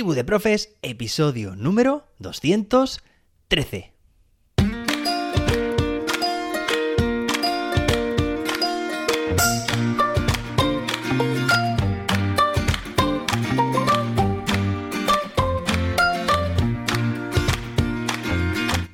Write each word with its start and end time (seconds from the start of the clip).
Tribu 0.00 0.14
de 0.14 0.24
Profes, 0.24 0.70
episodio 0.80 1.54
número 1.56 2.06
213. 2.20 3.92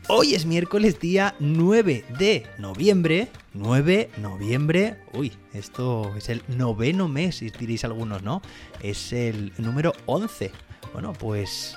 Hoy 0.09 0.35
es 0.35 0.45
miércoles 0.45 0.99
día 0.99 1.37
9 1.39 2.05
de 2.19 2.47
noviembre. 2.59 3.29
9 3.55 4.11
noviembre. 4.17 4.97
Uy, 5.13 5.33
esto 5.55 6.17
es 6.17 6.29
el 6.31 6.43
noveno 6.49 7.07
mes, 7.07 7.45
diréis 7.61 7.85
algunos, 7.85 8.25
¿no? 8.25 8.43
Es 8.81 9.13
el 9.13 9.53
número 9.59 9.93
11. 10.07 10.51
Bueno, 10.93 11.13
pues 11.13 11.77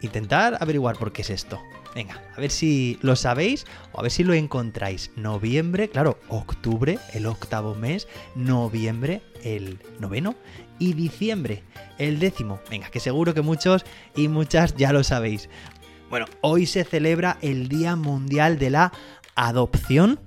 intentar 0.00 0.58
averiguar 0.60 0.96
por 0.96 1.12
qué 1.12 1.22
es 1.22 1.30
esto. 1.30 1.60
Venga, 1.94 2.22
a 2.36 2.40
ver 2.40 2.50
si 2.50 2.98
lo 3.02 3.16
sabéis 3.16 3.66
o 3.92 3.98
a 3.98 4.02
ver 4.02 4.10
si 4.10 4.22
lo 4.22 4.34
encontráis. 4.34 5.10
Noviembre, 5.16 5.88
claro, 5.88 6.18
octubre, 6.28 6.98
el 7.12 7.26
octavo 7.26 7.74
mes, 7.74 8.06
noviembre, 8.34 9.22
el 9.42 9.80
noveno, 9.98 10.36
y 10.78 10.92
diciembre, 10.92 11.64
el 11.98 12.18
décimo. 12.18 12.60
Venga, 12.70 12.90
que 12.90 13.00
seguro 13.00 13.34
que 13.34 13.42
muchos 13.42 13.84
y 14.14 14.28
muchas 14.28 14.76
ya 14.76 14.92
lo 14.92 15.02
sabéis. 15.02 15.48
Bueno, 16.10 16.26
hoy 16.40 16.66
se 16.66 16.84
celebra 16.84 17.38
el 17.42 17.68
Día 17.68 17.96
Mundial 17.96 18.58
de 18.58 18.70
la 18.70 18.92
Adopción. 19.34 20.20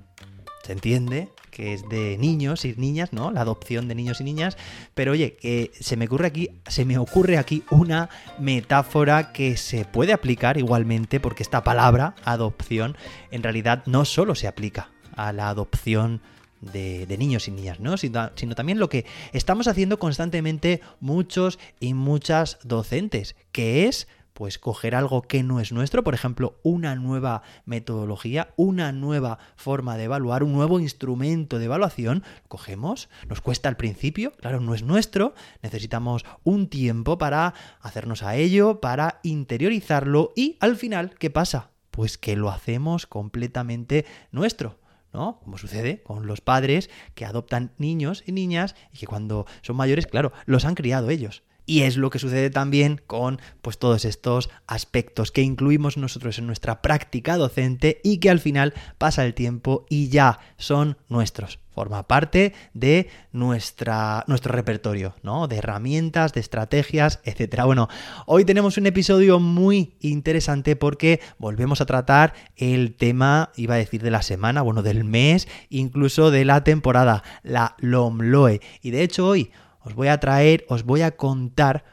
¿Se 0.62 0.72
entiende? 0.72 1.31
Que 1.52 1.74
es 1.74 1.88
de 1.88 2.16
niños 2.18 2.64
y 2.64 2.74
niñas, 2.76 3.12
¿no? 3.12 3.30
La 3.30 3.42
adopción 3.42 3.86
de 3.86 3.94
niños 3.94 4.20
y 4.20 4.24
niñas. 4.24 4.56
Pero 4.94 5.12
oye, 5.12 5.36
que 5.36 5.70
se 5.78 5.96
me 5.96 6.06
ocurre 6.06 6.26
aquí, 6.26 6.50
se 6.66 6.84
me 6.84 6.98
ocurre 6.98 7.38
aquí 7.38 7.62
una 7.70 8.08
metáfora 8.40 9.32
que 9.32 9.56
se 9.56 9.84
puede 9.84 10.12
aplicar 10.12 10.56
igualmente, 10.56 11.20
porque 11.20 11.44
esta 11.44 11.62
palabra, 11.62 12.16
adopción, 12.24 12.96
en 13.30 13.42
realidad 13.42 13.84
no 13.86 14.04
solo 14.04 14.34
se 14.34 14.48
aplica 14.48 14.90
a 15.14 15.32
la 15.32 15.50
adopción 15.50 16.22
de, 16.62 17.16
niños 17.18 17.48
y 17.48 17.50
niñas, 17.50 17.80
¿no? 17.80 17.96
Sino, 17.98 18.30
sino, 18.34 18.54
también 18.54 18.78
lo 18.78 18.88
que 18.88 19.04
estamos 19.32 19.68
haciendo 19.68 19.98
constantemente 19.98 20.80
muchos 21.00 21.58
y 21.80 21.92
muchas 21.92 22.58
docentes, 22.62 23.36
que 23.52 23.88
es 23.88 24.08
pues 24.42 24.58
coger 24.58 24.96
algo 24.96 25.22
que 25.22 25.44
no 25.44 25.60
es 25.60 25.70
nuestro, 25.70 26.02
por 26.02 26.14
ejemplo, 26.14 26.58
una 26.64 26.96
nueva 26.96 27.42
metodología, 27.64 28.52
una 28.56 28.90
nueva 28.90 29.38
forma 29.54 29.96
de 29.96 30.02
evaluar, 30.02 30.42
un 30.42 30.52
nuevo 30.52 30.80
instrumento 30.80 31.60
de 31.60 31.66
evaluación, 31.66 32.24
cogemos, 32.48 33.08
nos 33.28 33.40
cuesta 33.40 33.68
al 33.68 33.76
principio, 33.76 34.32
claro, 34.32 34.58
no 34.58 34.74
es 34.74 34.82
nuestro, 34.82 35.34
necesitamos 35.62 36.24
un 36.42 36.66
tiempo 36.66 37.18
para 37.18 37.54
hacernos 37.80 38.24
a 38.24 38.34
ello, 38.34 38.80
para 38.80 39.20
interiorizarlo 39.22 40.32
y 40.34 40.56
al 40.58 40.74
final, 40.74 41.14
¿qué 41.20 41.30
pasa? 41.30 41.70
Pues 41.92 42.18
que 42.18 42.34
lo 42.34 42.50
hacemos 42.50 43.06
completamente 43.06 44.06
nuestro. 44.32 44.80
¿no? 45.12 45.38
Como 45.44 45.56
sucede 45.56 46.02
con 46.02 46.26
los 46.26 46.40
padres 46.40 46.90
que 47.14 47.26
adoptan 47.26 47.70
niños 47.78 48.24
y 48.26 48.32
niñas 48.32 48.74
y 48.92 48.98
que 48.98 49.06
cuando 49.06 49.46
son 49.60 49.76
mayores, 49.76 50.08
claro, 50.08 50.32
los 50.46 50.64
han 50.64 50.74
criado 50.74 51.10
ellos. 51.10 51.44
Y 51.72 51.84
es 51.84 51.96
lo 51.96 52.10
que 52.10 52.18
sucede 52.18 52.50
también 52.50 53.00
con 53.06 53.40
pues, 53.62 53.78
todos 53.78 54.04
estos 54.04 54.50
aspectos 54.66 55.32
que 55.32 55.40
incluimos 55.40 55.96
nosotros 55.96 56.38
en 56.38 56.46
nuestra 56.46 56.82
práctica 56.82 57.38
docente 57.38 57.98
y 58.04 58.18
que 58.18 58.28
al 58.28 58.40
final 58.40 58.74
pasa 58.98 59.24
el 59.24 59.32
tiempo 59.32 59.86
y 59.88 60.10
ya 60.10 60.38
son 60.58 60.98
nuestros. 61.08 61.60
Forma 61.74 62.06
parte 62.06 62.52
de 62.74 63.08
nuestra, 63.32 64.24
nuestro 64.26 64.52
repertorio, 64.52 65.14
¿no? 65.22 65.48
De 65.48 65.56
herramientas, 65.56 66.34
de 66.34 66.40
estrategias, 66.40 67.20
etc. 67.24 67.62
Bueno, 67.64 67.88
hoy 68.26 68.44
tenemos 68.44 68.76
un 68.76 68.84
episodio 68.84 69.40
muy 69.40 69.94
interesante 70.00 70.76
porque 70.76 71.20
volvemos 71.38 71.80
a 71.80 71.86
tratar 71.86 72.34
el 72.56 72.94
tema, 72.94 73.50
iba 73.56 73.76
a 73.76 73.78
decir 73.78 74.02
de 74.02 74.10
la 74.10 74.20
semana, 74.20 74.60
bueno, 74.60 74.82
del 74.82 75.04
mes, 75.04 75.48
incluso 75.70 76.30
de 76.30 76.44
la 76.44 76.62
temporada, 76.62 77.22
la 77.42 77.76
LOMLOE. 77.78 78.60
Y 78.82 78.90
de 78.90 79.02
hecho 79.02 79.26
hoy 79.26 79.50
os 79.84 79.94
voy 79.94 80.08
a 80.08 80.20
traer, 80.20 80.64
os 80.68 80.84
voy 80.84 81.02
a 81.02 81.16
contar, 81.16 81.84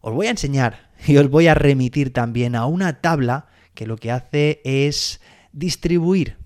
os 0.00 0.12
voy 0.12 0.26
a 0.26 0.30
enseñar 0.30 0.90
y 1.06 1.16
os 1.16 1.28
voy 1.30 1.48
a 1.48 1.54
remitir 1.54 2.12
también 2.12 2.54
a 2.54 2.66
una 2.66 3.00
tabla 3.00 3.46
que 3.74 3.86
lo 3.86 3.96
que 3.96 4.10
hace 4.10 4.60
es 4.64 5.20
distribuir 5.52 6.36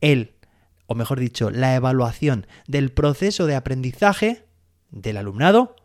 el, 0.00 0.34
o 0.86 0.94
mejor 0.94 1.18
dicho, 1.20 1.50
la 1.50 1.74
evaluación 1.74 2.46
del 2.66 2.92
proceso 2.92 3.46
de 3.46 3.56
aprendizaje 3.56 4.44
del 4.90 5.16
alumnado 5.16 5.76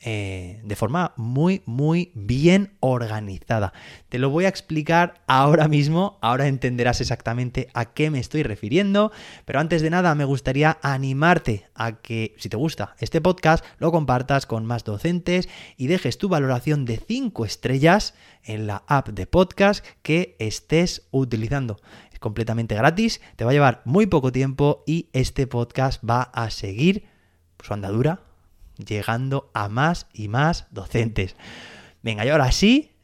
eh, 0.00 0.60
de 0.62 0.76
forma 0.76 1.12
muy, 1.16 1.62
muy 1.66 2.12
bien 2.14 2.76
organizada. 2.78 3.72
Te 4.08 4.20
lo 4.20 4.30
voy 4.30 4.44
a 4.44 4.48
explicar 4.48 5.22
ahora 5.26 5.66
mismo, 5.66 6.18
ahora 6.22 6.46
entenderás 6.46 7.00
exactamente 7.00 7.68
a 7.74 7.86
qué 7.86 8.08
me 8.08 8.20
estoy 8.20 8.44
refiriendo, 8.44 9.10
pero 9.44 9.58
antes 9.58 9.82
de 9.82 9.90
nada 9.90 10.14
me 10.14 10.24
gustaría 10.24 10.78
animarte 10.82 11.66
a 11.74 12.00
que, 12.00 12.36
si 12.38 12.48
te 12.48 12.56
gusta 12.56 12.94
este 13.00 13.20
podcast, 13.20 13.64
lo 13.78 13.90
compartas 13.90 14.46
con 14.46 14.64
más 14.66 14.84
docentes 14.84 15.48
y 15.76 15.88
dejes 15.88 16.16
tu 16.16 16.28
valoración 16.28 16.84
de 16.84 16.98
5 16.98 17.44
estrellas 17.44 18.14
en 18.44 18.68
la 18.68 18.84
app 18.86 19.08
de 19.08 19.26
podcast 19.26 19.84
que 20.02 20.36
estés 20.38 21.08
utilizando 21.10 21.80
Es 22.12 22.20
completamente 22.20 22.76
gratis, 22.76 23.20
te 23.34 23.44
va 23.44 23.50
a 23.50 23.54
llevar 23.54 23.82
muy 23.84 24.06
poco 24.06 24.30
tiempo 24.30 24.84
y 24.86 25.08
este 25.12 25.48
podcast 25.48 26.00
va 26.08 26.22
a 26.22 26.50
seguir 26.50 27.08
su 27.60 27.74
andadura 27.74 28.27
llegando 28.78 29.50
a 29.54 29.68
más 29.68 30.06
y 30.12 30.28
más 30.28 30.66
docentes. 30.70 31.36
Venga, 32.02 32.24
y 32.24 32.28
ahora 32.28 32.52
sí, 32.52 32.97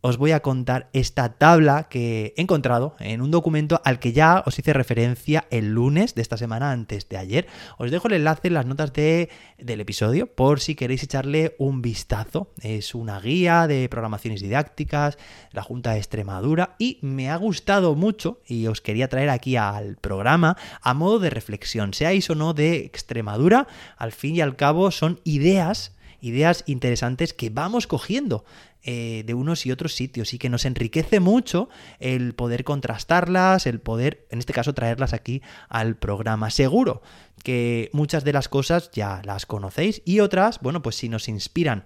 os 0.00 0.16
voy 0.16 0.32
a 0.32 0.40
contar 0.40 0.88
esta 0.92 1.34
tabla 1.34 1.88
que 1.88 2.34
he 2.36 2.42
encontrado 2.42 2.94
en 3.00 3.20
un 3.20 3.30
documento 3.30 3.80
al 3.84 3.98
que 3.98 4.12
ya 4.12 4.44
os 4.46 4.58
hice 4.58 4.72
referencia 4.72 5.46
el 5.50 5.74
lunes 5.74 6.14
de 6.14 6.22
esta 6.22 6.36
semana 6.36 6.70
antes 6.70 7.08
de 7.08 7.16
ayer. 7.16 7.46
Os 7.78 7.90
dejo 7.90 8.06
el 8.08 8.14
enlace 8.14 8.48
en 8.48 8.54
las 8.54 8.66
notas 8.66 8.92
de, 8.92 9.28
del 9.58 9.80
episodio 9.80 10.32
por 10.32 10.60
si 10.60 10.76
queréis 10.76 11.02
echarle 11.02 11.56
un 11.58 11.82
vistazo. 11.82 12.52
Es 12.62 12.94
una 12.94 13.20
guía 13.20 13.66
de 13.66 13.88
programaciones 13.88 14.40
didácticas, 14.40 15.18
la 15.50 15.62
Junta 15.62 15.92
de 15.92 15.98
Extremadura 15.98 16.76
y 16.78 16.98
me 17.02 17.30
ha 17.30 17.36
gustado 17.36 17.94
mucho 17.96 18.40
y 18.46 18.66
os 18.68 18.80
quería 18.80 19.08
traer 19.08 19.30
aquí 19.30 19.56
al 19.56 19.96
programa 19.96 20.56
a 20.80 20.94
modo 20.94 21.18
de 21.18 21.30
reflexión, 21.30 21.92
seáis 21.92 22.30
o 22.30 22.34
no 22.34 22.54
de 22.54 22.78
Extremadura, 22.78 23.66
al 23.96 24.12
fin 24.12 24.36
y 24.36 24.40
al 24.40 24.56
cabo 24.56 24.90
son 24.90 25.20
ideas 25.24 25.92
ideas 26.20 26.64
interesantes 26.66 27.32
que 27.32 27.50
vamos 27.50 27.86
cogiendo 27.86 28.44
eh, 28.82 29.24
de 29.26 29.34
unos 29.34 29.66
y 29.66 29.72
otros 29.72 29.94
sitios 29.94 30.32
y 30.34 30.38
que 30.38 30.48
nos 30.48 30.64
enriquece 30.64 31.20
mucho 31.20 31.68
el 31.98 32.34
poder 32.34 32.64
contrastarlas, 32.64 33.66
el 33.66 33.80
poder, 33.80 34.26
en 34.30 34.38
este 34.38 34.52
caso, 34.52 34.72
traerlas 34.72 35.12
aquí 35.12 35.42
al 35.68 35.96
programa. 35.96 36.50
Seguro 36.50 37.02
que 37.42 37.90
muchas 37.92 38.24
de 38.24 38.32
las 38.32 38.48
cosas 38.48 38.90
ya 38.92 39.22
las 39.24 39.46
conocéis 39.46 40.02
y 40.04 40.20
otras, 40.20 40.60
bueno, 40.60 40.82
pues 40.82 40.96
si 40.96 41.08
nos 41.08 41.28
inspiran 41.28 41.84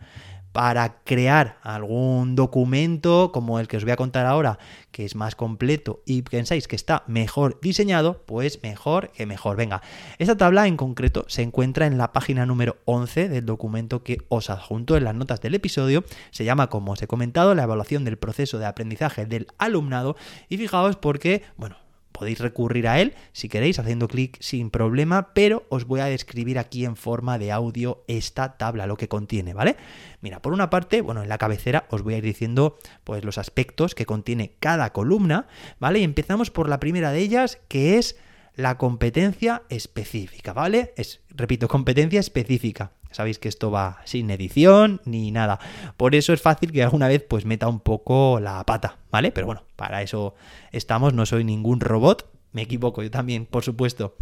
para 0.52 1.02
crear 1.04 1.58
algún 1.62 2.36
documento 2.36 3.32
como 3.32 3.58
el 3.58 3.68
que 3.68 3.78
os 3.78 3.84
voy 3.84 3.92
a 3.92 3.96
contar 3.96 4.26
ahora, 4.26 4.58
que 4.90 5.04
es 5.04 5.16
más 5.16 5.34
completo 5.34 6.02
y 6.06 6.22
pensáis 6.22 6.68
que 6.68 6.76
está 6.76 7.04
mejor 7.06 7.58
diseñado, 7.60 8.22
pues 8.26 8.62
mejor 8.62 9.10
que 9.12 9.26
mejor. 9.26 9.56
Venga, 9.56 9.82
esta 10.18 10.36
tabla 10.36 10.66
en 10.66 10.76
concreto 10.76 11.24
se 11.28 11.42
encuentra 11.42 11.86
en 11.86 11.98
la 11.98 12.12
página 12.12 12.46
número 12.46 12.76
11 12.84 13.28
del 13.28 13.46
documento 13.46 14.02
que 14.02 14.18
os 14.28 14.50
adjunto 14.50 14.96
en 14.96 15.04
las 15.04 15.14
notas 15.14 15.40
del 15.40 15.54
episodio. 15.54 16.04
Se 16.30 16.44
llama, 16.44 16.68
como 16.68 16.92
os 16.92 17.02
he 17.02 17.06
comentado, 17.06 17.54
la 17.54 17.64
evaluación 17.64 18.04
del 18.04 18.18
proceso 18.18 18.58
de 18.58 18.66
aprendizaje 18.66 19.26
del 19.26 19.46
alumnado. 19.58 20.16
Y 20.48 20.58
fijaos 20.58 20.96
porque, 20.96 21.42
bueno, 21.56 21.76
Podéis 22.12 22.38
recurrir 22.38 22.88
a 22.88 23.00
él 23.00 23.14
si 23.32 23.48
queréis 23.48 23.78
haciendo 23.78 24.08
clic 24.08 24.36
sin 24.40 24.70
problema, 24.70 25.32
pero 25.34 25.64
os 25.68 25.86
voy 25.86 26.00
a 26.00 26.06
describir 26.06 26.58
aquí 26.58 26.84
en 26.84 26.96
forma 26.96 27.38
de 27.38 27.52
audio 27.52 28.04
esta 28.06 28.56
tabla, 28.56 28.86
lo 28.86 28.96
que 28.96 29.08
contiene, 29.08 29.54
¿vale? 29.54 29.76
Mira, 30.20 30.40
por 30.40 30.52
una 30.52 30.70
parte, 30.70 31.00
bueno, 31.00 31.22
en 31.22 31.28
la 31.28 31.38
cabecera 31.38 31.86
os 31.90 32.02
voy 32.02 32.14
a 32.14 32.18
ir 32.18 32.24
diciendo 32.24 32.78
pues 33.04 33.24
los 33.24 33.38
aspectos 33.38 33.94
que 33.94 34.06
contiene 34.06 34.54
cada 34.60 34.92
columna, 34.92 35.46
¿vale? 35.80 35.98
Y 35.98 36.04
empezamos 36.04 36.50
por 36.50 36.68
la 36.68 36.80
primera 36.80 37.10
de 37.10 37.20
ellas, 37.20 37.58
que 37.68 37.98
es 37.98 38.16
la 38.54 38.78
competencia 38.78 39.62
específica, 39.68 40.52
¿vale? 40.52 40.92
Es, 40.96 41.20
repito, 41.30 41.68
competencia 41.68 42.20
específica. 42.20 42.92
Sabéis 43.12 43.38
que 43.38 43.48
esto 43.48 43.70
va 43.70 44.00
sin 44.04 44.30
edición 44.30 45.00
ni 45.04 45.30
nada. 45.30 45.58
Por 45.96 46.14
eso 46.14 46.32
es 46.32 46.40
fácil 46.40 46.72
que 46.72 46.82
alguna 46.82 47.08
vez 47.08 47.24
pues 47.28 47.44
meta 47.44 47.68
un 47.68 47.80
poco 47.80 48.40
la 48.40 48.64
pata, 48.64 48.98
¿vale? 49.10 49.32
Pero 49.32 49.46
bueno, 49.46 49.64
para 49.76 50.02
eso 50.02 50.34
estamos, 50.72 51.14
no 51.14 51.26
soy 51.26 51.44
ningún 51.44 51.80
robot, 51.80 52.28
me 52.52 52.62
equivoco 52.62 53.02
yo 53.02 53.10
también, 53.10 53.46
por 53.46 53.64
supuesto. 53.64 54.16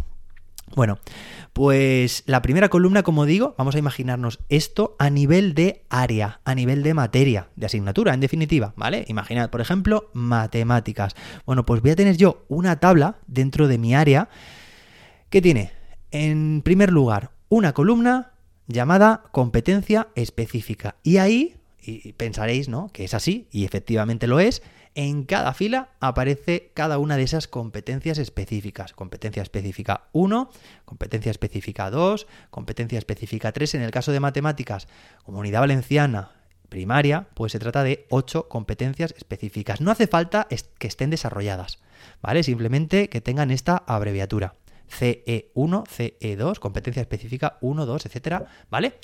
Bueno, 0.75 0.99
pues 1.51 2.23
la 2.27 2.41
primera 2.41 2.69
columna, 2.69 3.03
como 3.03 3.25
digo, 3.25 3.55
vamos 3.57 3.75
a 3.75 3.79
imaginarnos 3.79 4.39
esto 4.47 4.95
a 4.99 5.09
nivel 5.09 5.53
de 5.53 5.83
área, 5.89 6.39
a 6.45 6.55
nivel 6.55 6.81
de 6.81 6.93
materia, 6.93 7.49
de 7.57 7.65
asignatura, 7.65 8.13
en 8.13 8.21
definitiva, 8.21 8.73
¿vale? 8.77 9.03
Imaginad, 9.09 9.49
por 9.49 9.59
ejemplo, 9.59 10.09
matemáticas. 10.13 11.15
Bueno, 11.45 11.65
pues 11.65 11.81
voy 11.81 11.91
a 11.91 11.95
tener 11.95 12.15
yo 12.15 12.45
una 12.47 12.79
tabla 12.79 13.17
dentro 13.27 13.67
de 13.67 13.77
mi 13.77 13.95
área 13.95 14.29
que 15.29 15.41
tiene, 15.41 15.71
en 16.11 16.61
primer 16.63 16.91
lugar, 16.91 17.31
una 17.49 17.73
columna 17.73 18.30
llamada 18.71 19.23
competencia 19.31 20.09
específica. 20.15 20.95
Y 21.03 21.17
ahí 21.17 21.55
y 21.83 22.13
pensaréis, 22.13 22.69
¿no? 22.69 22.89
Que 22.93 23.03
es 23.03 23.13
así, 23.13 23.47
y 23.51 23.65
efectivamente 23.65 24.27
lo 24.27 24.39
es. 24.39 24.61
En 24.93 25.23
cada 25.23 25.53
fila 25.53 25.89
aparece 25.99 26.71
cada 26.73 26.97
una 26.97 27.15
de 27.15 27.23
esas 27.23 27.47
competencias 27.47 28.17
específicas. 28.17 28.93
Competencia 28.93 29.41
específica 29.41 30.09
1, 30.11 30.49
competencia 30.85 31.31
específica 31.31 31.89
2, 31.89 32.27
competencia 32.49 32.99
específica 32.99 33.51
3. 33.51 33.75
En 33.75 33.81
el 33.81 33.91
caso 33.91 34.11
de 34.11 34.19
matemáticas, 34.19 34.87
comunidad 35.23 35.61
valenciana, 35.61 36.31
primaria, 36.67 37.27
pues 37.33 37.53
se 37.53 37.59
trata 37.59 37.83
de 37.83 38.05
8 38.09 38.47
competencias 38.47 39.13
específicas. 39.17 39.81
No 39.81 39.91
hace 39.91 40.07
falta 40.07 40.47
que 40.77 40.87
estén 40.87 41.09
desarrolladas, 41.09 41.79
¿vale? 42.21 42.43
Simplemente 42.43 43.09
que 43.09 43.21
tengan 43.21 43.49
esta 43.49 43.77
abreviatura. 43.87 44.55
CE1, 44.91 45.83
CE2, 45.87 46.59
competencia 46.59 47.01
específica 47.01 47.57
1, 47.61 47.85
2, 47.85 48.05
etcétera, 48.05 48.45
¿vale? 48.69 48.99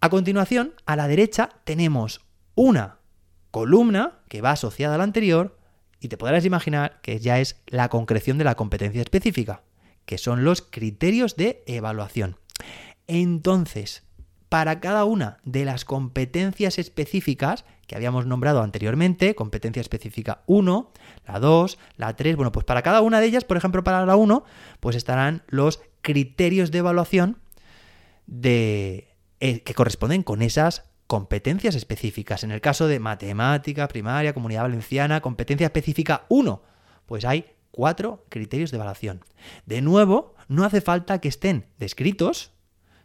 A 0.00 0.08
continuación, 0.10 0.74
a 0.86 0.96
la 0.96 1.08
derecha 1.08 1.50
tenemos 1.64 2.20
una 2.54 3.00
columna 3.50 4.20
que 4.28 4.40
va 4.40 4.52
asociada 4.52 4.94
a 4.94 4.98
la 4.98 5.04
anterior 5.04 5.58
y 6.00 6.08
te 6.08 6.16
podrás 6.16 6.44
imaginar 6.44 7.00
que 7.02 7.18
ya 7.18 7.40
es 7.40 7.60
la 7.66 7.88
concreción 7.88 8.38
de 8.38 8.44
la 8.44 8.54
competencia 8.54 9.02
específica, 9.02 9.62
que 10.04 10.18
son 10.18 10.44
los 10.44 10.62
criterios 10.62 11.36
de 11.36 11.62
evaluación. 11.66 12.36
Entonces, 13.06 14.04
para 14.48 14.80
cada 14.80 15.04
una 15.04 15.38
de 15.44 15.64
las 15.64 15.84
competencias 15.84 16.78
específicas 16.78 17.64
que 17.86 17.96
habíamos 17.96 18.26
nombrado 18.26 18.62
anteriormente, 18.62 19.34
competencia 19.34 19.80
específica 19.80 20.42
1, 20.46 20.92
la 21.26 21.40
2, 21.40 21.78
la 21.96 22.16
3, 22.16 22.36
bueno, 22.36 22.52
pues 22.52 22.64
para 22.64 22.82
cada 22.82 23.00
una 23.00 23.20
de 23.20 23.26
ellas, 23.26 23.44
por 23.44 23.56
ejemplo, 23.56 23.82
para 23.82 24.04
la 24.04 24.16
1, 24.16 24.44
pues 24.80 24.94
estarán 24.94 25.42
los 25.48 25.80
criterios 26.02 26.70
de 26.70 26.78
evaluación 26.78 27.38
de, 28.26 29.14
eh, 29.40 29.62
que 29.62 29.74
corresponden 29.74 30.22
con 30.22 30.42
esas 30.42 30.84
competencias 31.06 31.74
específicas. 31.74 32.44
En 32.44 32.50
el 32.50 32.60
caso 32.60 32.86
de 32.86 33.00
matemática, 33.00 33.88
primaria, 33.88 34.34
comunidad 34.34 34.62
valenciana, 34.62 35.22
competencia 35.22 35.66
específica 35.66 36.26
1, 36.28 36.62
pues 37.06 37.24
hay 37.24 37.46
cuatro 37.70 38.26
criterios 38.28 38.70
de 38.70 38.76
evaluación. 38.76 39.24
De 39.64 39.80
nuevo, 39.80 40.34
no 40.48 40.64
hace 40.64 40.82
falta 40.82 41.20
que 41.20 41.28
estén 41.28 41.66
descritos, 41.78 42.52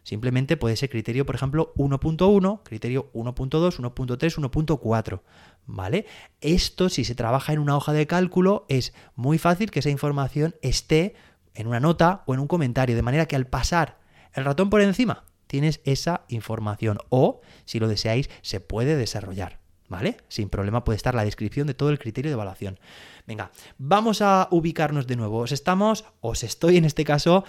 simplemente 0.04 0.56
puede 0.56 0.76
ser 0.76 0.90
criterio, 0.90 1.26
por 1.26 1.34
ejemplo, 1.34 1.72
1.1, 1.76 2.60
criterio 2.62 3.10
1.2, 3.12 3.80
1.3, 3.80 4.50
1.4. 4.50 5.20
¿Vale? 5.66 6.06
Esto, 6.40 6.88
si 6.88 7.04
se 7.04 7.14
trabaja 7.14 7.52
en 7.52 7.58
una 7.58 7.76
hoja 7.76 7.92
de 7.92 8.06
cálculo, 8.06 8.66
es 8.68 8.94
muy 9.16 9.38
fácil 9.38 9.70
que 9.72 9.80
esa 9.80 9.90
información 9.90 10.54
esté 10.62 11.14
en 11.54 11.66
una 11.66 11.80
nota 11.80 12.22
o 12.26 12.34
en 12.34 12.40
un 12.40 12.46
comentario, 12.46 12.94
de 12.94 13.02
manera 13.02 13.26
que 13.26 13.36
al 13.36 13.46
pasar 13.46 13.98
el 14.34 14.44
ratón 14.44 14.70
por 14.70 14.82
encima 14.82 15.24
tienes 15.46 15.80
esa 15.84 16.24
información 16.28 16.98
o, 17.08 17.40
si 17.64 17.78
lo 17.78 17.88
deseáis, 17.88 18.28
se 18.42 18.60
puede 18.60 18.96
desarrollar. 18.96 19.60
¿Vale? 19.86 20.16
Sin 20.28 20.48
problema 20.48 20.82
puede 20.82 20.96
estar 20.96 21.14
la 21.14 21.26
descripción 21.26 21.66
de 21.66 21.74
todo 21.74 21.90
el 21.90 21.98
criterio 21.98 22.30
de 22.30 22.34
evaluación. 22.34 22.80
Venga, 23.26 23.50
vamos 23.76 24.22
a 24.22 24.48
ubicarnos 24.50 25.06
de 25.06 25.14
nuevo. 25.14 25.40
Os 25.40 25.52
estamos, 25.52 26.06
os 26.20 26.42
estoy 26.42 26.78
en 26.78 26.86
este 26.86 27.04
caso, 27.04 27.44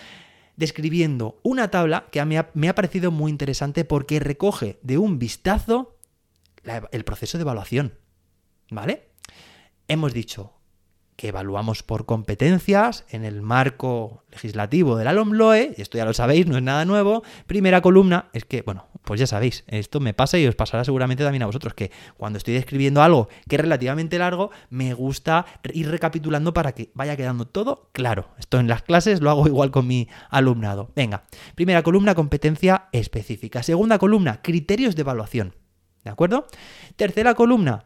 describiendo 0.57 1.39
una 1.43 1.69
tabla 1.69 2.07
que 2.11 2.23
me 2.25 2.37
ha, 2.37 2.49
me 2.53 2.69
ha 2.69 2.75
parecido 2.75 3.11
muy 3.11 3.31
interesante 3.31 3.85
porque 3.85 4.19
recoge 4.19 4.79
de 4.81 4.97
un 4.97 5.19
vistazo 5.19 5.97
el 6.91 7.03
proceso 7.03 7.37
de 7.37 7.43
evaluación. 7.43 7.93
¿Vale? 8.71 9.09
Hemos 9.87 10.13
dicho, 10.13 10.53
que 11.15 11.29
evaluamos 11.29 11.83
por 11.83 12.05
competencias 12.05 13.05
en 13.09 13.23
el 13.23 13.41
marco 13.41 14.23
legislativo 14.31 14.97
de 14.97 15.05
la 15.05 15.13
y 15.77 15.81
esto 15.81 15.97
ya 15.97 16.05
lo 16.05 16.13
sabéis, 16.13 16.45
no 16.45 16.57
es 16.57 16.63
nada 16.63 16.83
nuevo. 16.83 17.23
Primera 17.47 17.81
columna 17.81 18.29
es 18.33 18.43
que, 18.43 18.61
bueno, 18.63 18.87
pues 19.03 19.19
ya 19.19 19.27
sabéis, 19.27 19.63
esto 19.67 19.99
me 19.99 20.13
pasa 20.13 20.37
y 20.37 20.45
os 20.45 20.55
pasará 20.55 20.83
seguramente 20.83 21.23
también 21.23 21.43
a 21.43 21.45
vosotros, 21.45 21.73
que 21.73 21.91
cuando 22.17 22.37
estoy 22.37 22.53
describiendo 22.53 23.01
algo 23.01 23.29
que 23.47 23.55
es 23.55 23.61
relativamente 23.61 24.19
largo, 24.19 24.51
me 24.69 24.93
gusta 24.93 25.45
ir 25.73 25.89
recapitulando 25.89 26.53
para 26.53 26.73
que 26.73 26.91
vaya 26.93 27.15
quedando 27.15 27.45
todo 27.45 27.89
claro. 27.93 28.29
Esto 28.37 28.59
en 28.59 28.67
las 28.67 28.81
clases 28.81 29.21
lo 29.21 29.29
hago 29.29 29.47
igual 29.47 29.71
con 29.71 29.87
mi 29.87 30.09
alumnado. 30.29 30.91
Venga, 30.95 31.23
primera 31.55 31.81
columna, 31.83 32.15
competencia 32.15 32.89
específica. 32.91 33.63
Segunda 33.63 33.99
columna, 33.99 34.41
criterios 34.41 34.95
de 34.95 35.01
evaluación. 35.01 35.55
¿De 36.03 36.11
acuerdo? 36.11 36.45
Tercera 36.97 37.33
columna, 37.33 37.85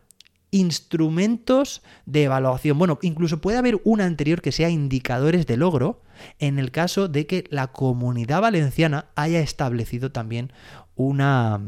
instrumentos 0.51 1.81
de 2.05 2.23
evaluación. 2.23 2.77
Bueno, 2.77 2.99
incluso 3.01 3.41
puede 3.41 3.57
haber 3.57 3.79
una 3.83 4.05
anterior 4.05 4.41
que 4.41 4.51
sea 4.51 4.69
indicadores 4.69 5.45
de 5.47 5.57
logro 5.57 6.01
en 6.39 6.59
el 6.59 6.71
caso 6.71 7.07
de 7.07 7.27
que 7.27 7.45
la 7.49 7.67
comunidad 7.67 8.41
valenciana 8.41 9.07
haya 9.15 9.39
establecido 9.39 10.11
también 10.11 10.51
una, 10.95 11.61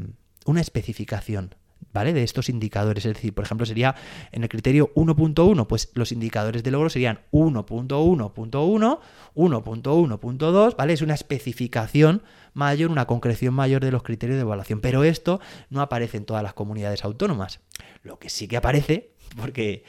una 0.45 0.62
especificación. 0.62 1.56
¿vale? 1.94 2.13
De 2.13 2.24
estos 2.24 2.50
indicadores. 2.50 3.06
Es 3.06 3.13
decir, 3.13 3.33
por 3.33 3.45
ejemplo, 3.45 3.66
sería 3.66 3.95
en 4.31 4.44
el 4.44 4.50
criterio 4.50 4.92
1.1, 4.95 5.68
pues 5.68 5.92
los 5.94 6.12
indicadores 6.12 6.63
de 6.63 6.72
logro 6.72 6.89
serían 6.89 7.19
1.1.1, 7.31 9.00
1.1.2, 9.36 10.75
¿vale? 10.75 10.94
Es 10.94 11.01
una 11.01 11.13
especificación 11.13 12.24
mayor, 12.54 12.92
una 12.92 13.06
concreción 13.06 13.54
mayor 13.54 13.83
de 13.83 13.92
los 13.92 14.04
criterios 14.04 14.38
de 14.38 14.42
evaluación. 14.42 14.81
Pero 14.81 15.04
esto 15.04 15.39
no 15.69 15.81
aparece 15.81 16.18
en 16.18 16.25
todas 16.25 16.44
las 16.44 16.54
comunidades 16.54 17.04
autónomas. 17.04 17.60
Lo 18.03 18.19
que 18.19 18.30
sí 18.30 18.48
que 18.48 18.57
aparece, 18.57 19.12
porque 19.38 19.83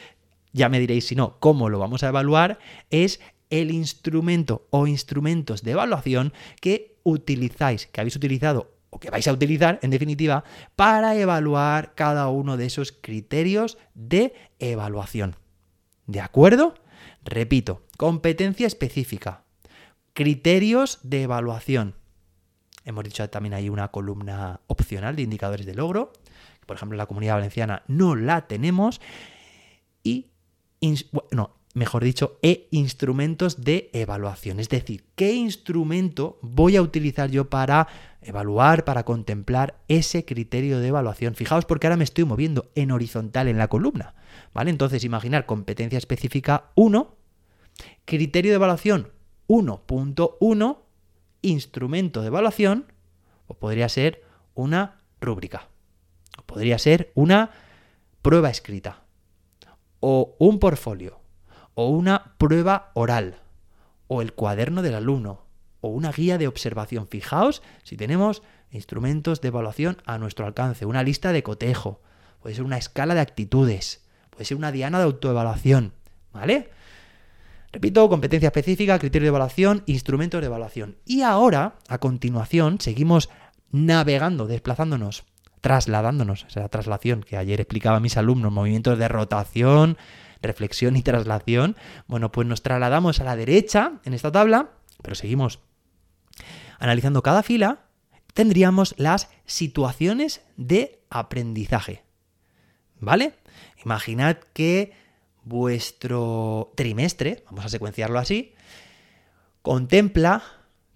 ya 0.52 0.68
me 0.68 0.80
diréis 0.80 1.06
si 1.06 1.14
no, 1.14 1.38
cómo 1.40 1.68
lo 1.68 1.78
vamos 1.78 2.02
a 2.02 2.08
evaluar, 2.08 2.58
es 2.90 3.20
el 3.50 3.70
instrumento 3.70 4.66
o 4.70 4.86
instrumentos 4.86 5.62
de 5.62 5.72
evaluación 5.72 6.32
que 6.60 6.96
utilizáis, 7.02 7.86
que 7.86 8.00
habéis 8.00 8.16
utilizado 8.16 8.72
o 8.90 9.00
que 9.00 9.10
vais 9.10 9.26
a 9.26 9.32
utilizar, 9.32 9.78
en 9.82 9.90
definitiva, 9.90 10.44
para 10.76 11.16
evaluar 11.16 11.94
cada 11.94 12.28
uno 12.28 12.58
de 12.58 12.66
esos 12.66 12.92
criterios 12.92 13.78
de 13.94 14.34
evaluación. 14.58 15.36
¿De 16.06 16.20
acuerdo? 16.20 16.74
Repito, 17.24 17.86
competencia 17.96 18.66
específica, 18.66 19.44
criterios 20.12 20.98
de 21.02 21.22
evaluación. 21.22 21.94
Hemos 22.84 23.04
dicho 23.04 23.28
también 23.30 23.54
hay 23.54 23.68
una 23.68 23.88
columna 23.88 24.60
opcional 24.66 25.16
de 25.16 25.22
indicadores 25.22 25.64
de 25.64 25.74
logro. 25.74 26.12
Por 26.72 26.78
ejemplo, 26.78 26.96
en 26.96 27.00
la 27.00 27.06
comunidad 27.06 27.34
valenciana 27.34 27.82
no 27.86 28.16
la 28.16 28.46
tenemos. 28.46 28.98
Y, 30.02 30.30
bueno, 31.10 31.50
mejor 31.74 32.02
dicho, 32.02 32.38
e 32.40 32.66
instrumentos 32.70 33.60
de 33.60 33.90
evaluación. 33.92 34.58
Es 34.58 34.70
decir, 34.70 35.04
¿qué 35.14 35.34
instrumento 35.34 36.38
voy 36.40 36.76
a 36.76 36.82
utilizar 36.82 37.30
yo 37.30 37.50
para 37.50 37.88
evaluar, 38.22 38.86
para 38.86 39.04
contemplar 39.04 39.82
ese 39.86 40.24
criterio 40.24 40.80
de 40.80 40.88
evaluación? 40.88 41.34
Fijaos 41.34 41.66
porque 41.66 41.88
ahora 41.88 41.98
me 41.98 42.04
estoy 42.04 42.24
moviendo 42.24 42.70
en 42.74 42.90
horizontal 42.90 43.48
en 43.48 43.58
la 43.58 43.68
columna. 43.68 44.14
¿Vale? 44.54 44.70
Entonces, 44.70 45.04
imaginar 45.04 45.44
competencia 45.44 45.98
específica 45.98 46.70
1, 46.74 47.14
criterio 48.06 48.52
de 48.52 48.56
evaluación 48.56 49.12
1.1, 49.46 50.78
instrumento 51.42 52.22
de 52.22 52.28
evaluación, 52.28 52.86
o 53.46 53.58
podría 53.58 53.90
ser 53.90 54.22
una 54.54 55.02
rúbrica, 55.22 55.68
podría 56.46 56.78
ser 56.78 57.12
una 57.14 57.50
prueba 58.22 58.50
escrita, 58.50 59.02
o 60.00 60.36
un 60.38 60.58
portfolio 60.58 61.22
o 61.74 61.88
una 61.88 62.34
prueba 62.38 62.90
oral, 62.94 63.36
o 64.08 64.22
el 64.22 64.32
cuaderno 64.34 64.82
del 64.82 64.94
alumno, 64.94 65.46
o 65.80 65.88
una 65.88 66.12
guía 66.12 66.38
de 66.38 66.48
observación. 66.48 67.08
Fijaos 67.08 67.62
si 67.82 67.96
tenemos 67.96 68.42
instrumentos 68.70 69.40
de 69.40 69.48
evaluación 69.48 69.98
a 70.04 70.18
nuestro 70.18 70.46
alcance, 70.46 70.86
una 70.86 71.02
lista 71.02 71.32
de 71.32 71.42
cotejo, 71.42 72.00
puede 72.40 72.54
ser 72.54 72.64
una 72.64 72.78
escala 72.78 73.14
de 73.14 73.20
actitudes, 73.20 74.04
puede 74.30 74.44
ser 74.44 74.56
una 74.56 74.72
diana 74.72 74.98
de 74.98 75.04
autoevaluación, 75.04 75.92
¿vale? 76.32 76.70
Repito, 77.72 78.06
competencia 78.08 78.48
específica, 78.48 78.98
criterio 78.98 79.26
de 79.26 79.30
evaluación, 79.30 79.82
instrumentos 79.86 80.42
de 80.42 80.46
evaluación. 80.46 80.98
Y 81.06 81.22
ahora, 81.22 81.76
a 81.88 81.98
continuación, 81.98 82.80
seguimos 82.80 83.30
navegando, 83.70 84.46
desplazándonos, 84.46 85.24
trasladándonos, 85.62 86.44
esa 86.48 86.68
traslación 86.68 87.22
que 87.22 87.38
ayer 87.38 87.60
explicaba 87.60 87.96
a 87.96 88.00
mis 88.00 88.18
alumnos, 88.18 88.52
movimientos 88.52 88.98
de 88.98 89.08
rotación, 89.08 89.96
reflexión 90.42 90.96
y 90.96 91.02
traslación, 91.02 91.76
bueno, 92.08 92.30
pues 92.30 92.46
nos 92.46 92.62
trasladamos 92.62 93.20
a 93.20 93.24
la 93.24 93.36
derecha 93.36 94.00
en 94.04 94.12
esta 94.12 94.30
tabla, 94.30 94.70
pero 95.02 95.14
seguimos 95.14 95.60
analizando 96.78 97.22
cada 97.22 97.44
fila, 97.44 97.86
tendríamos 98.34 98.94
las 98.98 99.30
situaciones 99.46 100.42
de 100.56 101.00
aprendizaje. 101.10 102.02
¿Vale? 102.98 103.34
Imaginad 103.84 104.38
que 104.52 104.92
vuestro 105.44 106.72
trimestre, 106.74 107.44
vamos 107.46 107.64
a 107.64 107.68
secuenciarlo 107.68 108.18
así, 108.18 108.54
contempla 109.62 110.42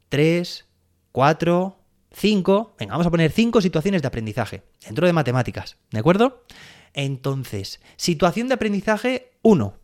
3, 0.09 0.67
4, 1.13 1.79
5, 2.19 2.77
venga, 2.79 2.93
vamos 2.93 3.07
a 3.07 3.11
poner 3.11 3.31
5 3.31 3.61
situaciones 3.61 4.01
de 4.01 4.09
aprendizaje 4.09 4.63
dentro 4.87 5.07
de 5.07 5.13
matemáticas, 5.13 5.77
¿de 5.91 5.99
acuerdo? 5.99 6.47
Entonces, 6.95 7.79
situación 7.97 8.49
de 8.49 8.55
aprendizaje 8.55 9.33
1. 9.43 9.75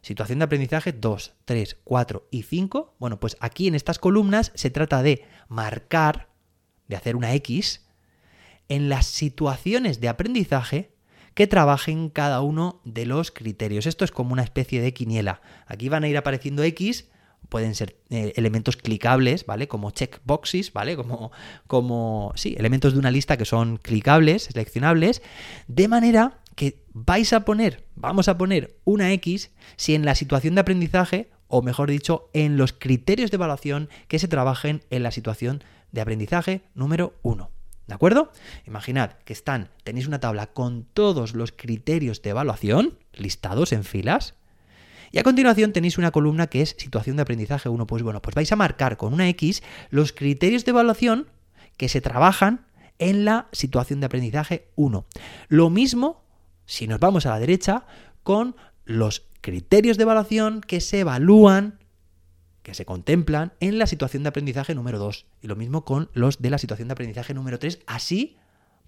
Situación 0.00 0.38
de 0.38 0.44
aprendizaje 0.44 0.92
2, 0.92 1.34
3, 1.44 1.76
4 1.82 2.28
y 2.30 2.44
5. 2.44 2.94
Bueno, 3.00 3.18
pues 3.18 3.36
aquí 3.40 3.66
en 3.66 3.74
estas 3.74 3.98
columnas 3.98 4.52
se 4.54 4.70
trata 4.70 5.02
de 5.02 5.24
marcar, 5.48 6.28
de 6.86 6.94
hacer 6.94 7.16
una 7.16 7.34
X, 7.34 7.84
en 8.68 8.88
las 8.88 9.06
situaciones 9.06 10.00
de 10.00 10.08
aprendizaje 10.08 10.94
que 11.34 11.48
trabajen 11.48 12.10
cada 12.10 12.42
uno 12.42 12.80
de 12.84 13.06
los 13.06 13.32
criterios. 13.32 13.86
Esto 13.86 14.04
es 14.04 14.12
como 14.12 14.32
una 14.34 14.44
especie 14.44 14.80
de 14.80 14.94
quiniela. 14.94 15.42
Aquí 15.66 15.88
van 15.88 16.04
a 16.04 16.08
ir 16.08 16.16
apareciendo 16.16 16.62
X, 16.62 17.08
pueden 17.48 17.74
ser 17.74 17.96
eh, 18.10 18.32
elementos 18.36 18.76
clicables, 18.76 19.46
¿vale? 19.46 19.68
Como 19.68 19.90
checkboxes, 19.90 20.72
¿vale? 20.72 20.96
Como, 20.96 21.32
como, 21.66 22.32
sí, 22.34 22.54
elementos 22.58 22.94
de 22.94 22.98
una 22.98 23.10
lista 23.10 23.36
que 23.36 23.44
son 23.44 23.76
clicables, 23.76 24.44
seleccionables, 24.44 25.22
de 25.68 25.88
manera 25.88 26.38
que 26.54 26.82
vais 26.92 27.32
a 27.32 27.44
poner, 27.44 27.84
vamos 27.94 28.28
a 28.28 28.36
poner 28.36 28.76
una 28.84 29.12
X 29.12 29.50
si 29.76 29.94
en 29.94 30.04
la 30.04 30.14
situación 30.14 30.54
de 30.54 30.60
aprendizaje, 30.60 31.30
o 31.48 31.62
mejor 31.62 31.90
dicho, 31.90 32.30
en 32.32 32.56
los 32.56 32.72
criterios 32.72 33.30
de 33.30 33.36
evaluación 33.36 33.88
que 34.08 34.18
se 34.18 34.28
trabajen 34.28 34.82
en 34.90 35.02
la 35.02 35.10
situación 35.10 35.62
de 35.90 36.00
aprendizaje 36.00 36.62
número 36.74 37.14
1. 37.22 37.50
¿De 37.86 37.94
acuerdo? 37.94 38.32
Imaginad 38.66 39.12
que 39.24 39.32
están, 39.32 39.68
tenéis 39.84 40.06
una 40.06 40.20
tabla 40.20 40.46
con 40.46 40.84
todos 40.84 41.34
los 41.34 41.52
criterios 41.52 42.22
de 42.22 42.30
evaluación 42.30 42.98
listados 43.12 43.72
en 43.72 43.84
filas. 43.84 44.34
Y 45.12 45.18
a 45.18 45.22
continuación 45.22 45.72
tenéis 45.72 45.98
una 45.98 46.10
columna 46.10 46.46
que 46.46 46.62
es 46.62 46.74
situación 46.78 47.16
de 47.16 47.22
aprendizaje 47.22 47.68
1. 47.68 47.86
Pues 47.86 48.02
bueno, 48.02 48.22
pues 48.22 48.34
vais 48.34 48.50
a 48.50 48.56
marcar 48.56 48.96
con 48.96 49.12
una 49.12 49.28
X 49.28 49.62
los 49.90 50.12
criterios 50.12 50.64
de 50.64 50.70
evaluación 50.70 51.28
que 51.76 51.88
se 51.88 52.00
trabajan 52.00 52.66
en 52.98 53.24
la 53.24 53.48
situación 53.52 54.00
de 54.00 54.06
aprendizaje 54.06 54.68
1. 54.76 55.04
Lo 55.48 55.70
mismo, 55.70 56.24
si 56.64 56.86
nos 56.86 56.98
vamos 56.98 57.26
a 57.26 57.30
la 57.30 57.38
derecha, 57.38 57.84
con 58.22 58.56
los 58.84 59.26
criterios 59.42 59.98
de 59.98 60.04
evaluación 60.04 60.62
que 60.62 60.80
se 60.80 61.00
evalúan 61.00 61.78
que 62.62 62.74
se 62.74 62.84
contemplan 62.84 63.52
en 63.60 63.78
la 63.78 63.86
situación 63.86 64.22
de 64.22 64.28
aprendizaje 64.28 64.74
número 64.74 64.98
2. 64.98 65.26
Y 65.42 65.48
lo 65.48 65.56
mismo 65.56 65.84
con 65.84 66.10
los 66.14 66.40
de 66.40 66.50
la 66.50 66.58
situación 66.58 66.88
de 66.88 66.92
aprendizaje 66.92 67.34
número 67.34 67.58
3. 67.58 67.80
Así, 67.86 68.36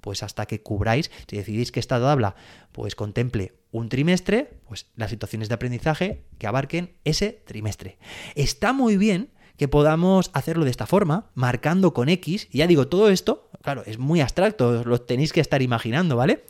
pues 0.05 0.23
hasta 0.23 0.45
que 0.45 0.61
cubráis, 0.61 1.11
si 1.27 1.39
decidís 1.39 1.73
que 1.73 1.81
esta 1.81 1.99
tabla 1.99 2.37
pues 2.73 2.95
contemple 2.95 3.55
un 3.71 3.89
trimestre, 3.89 4.59
pues 4.69 4.89
las 4.97 5.09
situaciones 5.09 5.49
de 5.49 5.55
aprendizaje 5.55 6.25
que 6.37 6.47
abarquen 6.47 6.93
ese 7.05 7.41
trimestre. 7.47 7.97
Está 8.35 8.75
muy 8.75 8.99
bien 8.99 9.31
que 9.57 9.67
podamos 9.67 10.31
hacerlo 10.35 10.67
de 10.67 10.71
esta 10.73 10.87
forma, 10.87 11.31
marcando 11.35 11.95
con 11.95 12.11
X, 12.11 12.49
y 12.51 12.59
ya 12.59 12.67
digo, 12.67 12.87
todo 12.89 13.09
esto, 13.09 13.49
claro, 13.63 13.83
es 13.87 13.99
muy 13.99 14.21
abstracto, 14.21 14.85
lo 14.85 15.01
tenéis 15.01 15.33
que 15.33 15.41
estar 15.41 15.63
imaginando, 15.63 16.17
¿vale? 16.17 16.45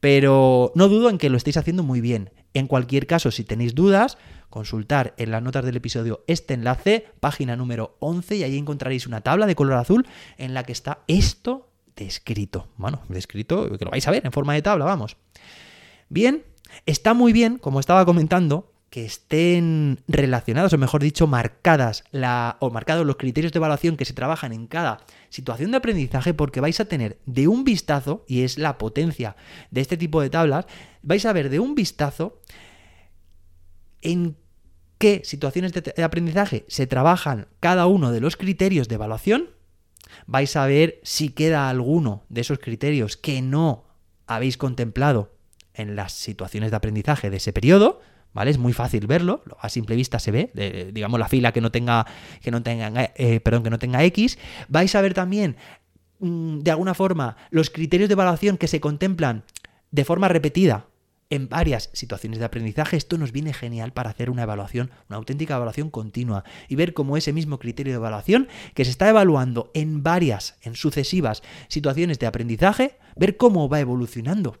Pero 0.00 0.70
no 0.74 0.88
dudo 0.88 1.08
en 1.08 1.16
que 1.16 1.30
lo 1.30 1.38
estéis 1.38 1.56
haciendo 1.56 1.82
muy 1.82 2.02
bien. 2.02 2.30
En 2.52 2.66
cualquier 2.66 3.06
caso, 3.06 3.30
si 3.30 3.44
tenéis 3.44 3.74
dudas, 3.74 4.18
consultar 4.50 5.14
en 5.16 5.30
las 5.30 5.42
notas 5.42 5.64
del 5.64 5.76
episodio 5.76 6.22
este 6.26 6.52
enlace, 6.52 7.06
página 7.20 7.56
número 7.56 7.96
11, 8.00 8.36
y 8.36 8.42
ahí 8.42 8.58
encontraréis 8.58 9.06
una 9.06 9.22
tabla 9.22 9.46
de 9.46 9.54
color 9.54 9.78
azul 9.78 10.06
en 10.36 10.52
la 10.52 10.64
que 10.64 10.72
está 10.72 10.98
esto 11.06 11.69
descrito. 11.96 12.68
Bueno, 12.76 13.02
descrito, 13.08 13.76
que 13.78 13.84
lo 13.84 13.90
vais 13.90 14.06
a 14.06 14.10
ver 14.10 14.24
en 14.24 14.32
forma 14.32 14.54
de 14.54 14.62
tabla, 14.62 14.84
vamos. 14.84 15.16
Bien, 16.08 16.44
está 16.86 17.14
muy 17.14 17.32
bien, 17.32 17.58
como 17.58 17.80
estaba 17.80 18.04
comentando, 18.04 18.72
que 18.90 19.04
estén 19.04 20.00
relacionados, 20.08 20.72
o 20.72 20.78
mejor 20.78 21.00
dicho, 21.00 21.28
marcadas 21.28 22.02
la, 22.10 22.56
o 22.58 22.70
marcados 22.70 23.06
los 23.06 23.16
criterios 23.16 23.52
de 23.52 23.58
evaluación 23.58 23.96
que 23.96 24.04
se 24.04 24.14
trabajan 24.14 24.52
en 24.52 24.66
cada 24.66 24.98
situación 25.28 25.70
de 25.70 25.76
aprendizaje, 25.76 26.34
porque 26.34 26.60
vais 26.60 26.80
a 26.80 26.86
tener 26.86 27.18
de 27.24 27.46
un 27.46 27.62
vistazo, 27.62 28.24
y 28.26 28.42
es 28.42 28.58
la 28.58 28.78
potencia 28.78 29.36
de 29.70 29.80
este 29.80 29.96
tipo 29.96 30.20
de 30.20 30.30
tablas, 30.30 30.66
vais 31.02 31.24
a 31.24 31.32
ver 31.32 31.50
de 31.50 31.60
un 31.60 31.76
vistazo 31.76 32.40
en 34.02 34.36
qué 34.98 35.22
situaciones 35.24 35.72
de, 35.72 36.02
aprendizaje 36.02 36.64
se 36.68 36.86
trabajan 36.86 37.46
cada 37.60 37.86
uno 37.86 38.10
de 38.10 38.20
los 38.20 38.36
criterios 38.36 38.88
de 38.88 38.96
evaluación, 38.96 39.50
vais 40.26 40.54
a 40.56 40.66
ver 40.66 41.00
si 41.02 41.30
queda 41.30 41.68
alguno 41.68 42.24
de 42.28 42.40
esos 42.40 42.58
criterios 42.58 43.16
que 43.16 43.42
no 43.42 43.84
habéis 44.26 44.56
contemplado 44.56 45.32
en 45.74 45.96
las 45.96 46.12
situaciones 46.12 46.70
de 46.70 46.76
aprendizaje 46.76 47.30
de 47.30 47.38
ese 47.38 47.52
periodo, 47.52 48.00
¿vale? 48.32 48.50
Es 48.50 48.58
muy 48.58 48.72
fácil 48.72 49.06
verlo, 49.06 49.42
a 49.60 49.68
simple 49.68 49.96
vista 49.96 50.18
se 50.18 50.30
ve, 50.30 50.90
digamos 50.92 51.18
la 51.18 51.28
fila 51.28 51.52
que 51.52 51.60
no 51.60 51.70
tenga, 51.70 52.06
que 52.40 52.50
no 52.50 52.62
tenga, 52.62 53.12
eh, 53.16 53.40
perdón, 53.40 53.62
que 53.62 53.70
no 53.70 53.78
tenga 53.78 54.04
X. 54.04 54.38
Vais 54.68 54.94
a 54.94 55.00
ver 55.00 55.14
también, 55.14 55.56
mm, 56.20 56.60
de 56.60 56.70
alguna 56.70 56.94
forma, 56.94 57.36
los 57.50 57.70
criterios 57.70 58.08
de 58.08 58.14
evaluación 58.14 58.56
que 58.56 58.68
se 58.68 58.80
contemplan 58.80 59.44
de 59.90 60.04
forma 60.04 60.28
repetida 60.28 60.86
en 61.30 61.48
varias 61.48 61.90
situaciones 61.92 62.40
de 62.40 62.44
aprendizaje, 62.44 62.96
esto 62.96 63.16
nos 63.16 63.32
viene 63.32 63.52
genial 63.52 63.92
para 63.92 64.10
hacer 64.10 64.30
una 64.30 64.42
evaluación, 64.42 64.90
una 65.08 65.16
auténtica 65.16 65.54
evaluación 65.54 65.88
continua 65.88 66.44
y 66.68 66.74
ver 66.74 66.92
cómo 66.92 67.16
ese 67.16 67.32
mismo 67.32 67.58
criterio 67.58 67.92
de 67.92 67.98
evaluación 67.98 68.48
que 68.74 68.84
se 68.84 68.90
está 68.90 69.08
evaluando 69.08 69.70
en 69.72 70.02
varias, 70.02 70.56
en 70.62 70.74
sucesivas 70.74 71.42
situaciones 71.68 72.18
de 72.18 72.26
aprendizaje, 72.26 72.98
ver 73.16 73.36
cómo 73.36 73.68
va 73.68 73.80
evolucionando. 73.80 74.58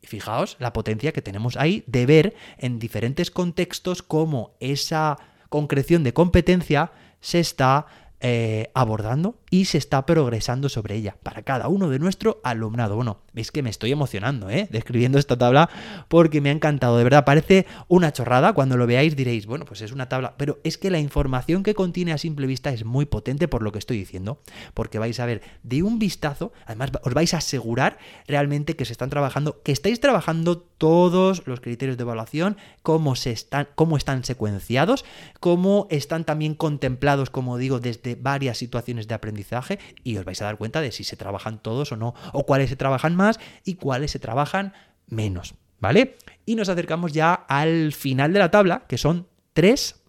Y 0.00 0.08
fijaos 0.08 0.56
la 0.58 0.72
potencia 0.72 1.12
que 1.12 1.22
tenemos 1.22 1.56
ahí 1.56 1.84
de 1.86 2.06
ver 2.06 2.34
en 2.58 2.80
diferentes 2.80 3.30
contextos 3.30 4.02
cómo 4.02 4.56
esa 4.58 5.18
concreción 5.48 6.02
de 6.02 6.12
competencia 6.12 6.90
se 7.20 7.38
está 7.38 7.86
eh, 8.24 8.70
abordando 8.72 9.34
y 9.50 9.64
se 9.64 9.78
está 9.78 10.06
progresando 10.06 10.68
sobre 10.68 10.94
ella 10.94 11.16
para 11.24 11.42
cada 11.42 11.66
uno 11.66 11.90
de 11.90 11.98
nuestro 11.98 12.40
alumnado. 12.44 12.94
Bueno, 12.94 13.18
veis 13.32 13.50
que 13.50 13.62
me 13.62 13.68
estoy 13.68 13.90
emocionando, 13.90 14.48
¿eh? 14.48 14.68
Describiendo 14.70 15.18
esta 15.18 15.36
tabla 15.36 15.68
porque 16.06 16.40
me 16.40 16.48
ha 16.48 16.52
encantado. 16.52 16.96
De 16.96 17.04
verdad, 17.04 17.24
parece 17.24 17.66
una 17.88 18.12
chorrada. 18.12 18.52
Cuando 18.52 18.76
lo 18.76 18.86
veáis 18.86 19.16
diréis, 19.16 19.46
bueno, 19.46 19.64
pues 19.64 19.82
es 19.82 19.90
una 19.90 20.08
tabla. 20.08 20.34
Pero 20.36 20.60
es 20.62 20.78
que 20.78 20.90
la 20.90 21.00
información 21.00 21.64
que 21.64 21.74
contiene 21.74 22.12
a 22.12 22.18
simple 22.18 22.46
vista 22.46 22.72
es 22.72 22.84
muy 22.84 23.06
potente 23.06 23.48
por 23.48 23.62
lo 23.62 23.72
que 23.72 23.80
estoy 23.80 23.98
diciendo. 23.98 24.40
Porque 24.72 25.00
vais 25.00 25.18
a 25.18 25.26
ver 25.26 25.42
de 25.64 25.82
un 25.82 25.98
vistazo, 25.98 26.52
además 26.64 26.92
os 27.02 27.12
vais 27.12 27.34
a 27.34 27.38
asegurar 27.38 27.98
realmente 28.28 28.76
que 28.76 28.84
se 28.84 28.92
están 28.92 29.10
trabajando, 29.10 29.62
que 29.64 29.72
estáis 29.72 29.98
trabajando 29.98 30.58
todos 30.58 31.46
los 31.46 31.60
criterios 31.60 31.96
de 31.96 32.02
evaluación, 32.02 32.56
cómo, 32.82 33.16
se 33.16 33.30
están, 33.30 33.68
cómo 33.74 33.96
están 33.96 34.24
secuenciados, 34.24 35.04
cómo 35.40 35.86
están 35.90 36.24
también 36.24 36.54
contemplados, 36.54 37.30
como 37.30 37.58
digo, 37.58 37.80
desde 37.80 38.14
varias 38.14 38.58
situaciones 38.58 39.08
de 39.08 39.14
aprendizaje 39.14 39.78
y 40.04 40.16
os 40.18 40.24
vais 40.24 40.40
a 40.42 40.46
dar 40.46 40.58
cuenta 40.58 40.80
de 40.80 40.92
si 40.92 41.04
se 41.04 41.16
trabajan 41.16 41.62
todos 41.62 41.92
o 41.92 41.96
no, 41.96 42.14
o 42.32 42.44
cuáles 42.44 42.70
se 42.70 42.76
trabajan 42.76 43.16
más 43.16 43.38
y 43.64 43.74
cuáles 43.74 44.10
se 44.10 44.18
trabajan 44.18 44.74
menos, 45.06 45.54
¿vale? 45.78 46.18
Y 46.44 46.56
nos 46.56 46.68
acercamos 46.68 47.12
ya 47.12 47.34
al 47.34 47.92
final 47.92 48.32
de 48.32 48.38
la 48.38 48.50
tabla, 48.50 48.84
que 48.88 48.98
son 48.98 49.28
tres 49.52 50.02